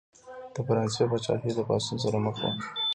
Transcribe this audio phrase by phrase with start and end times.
[0.53, 2.51] د فرانسې پاچاهي د پاڅون سره مخ وه.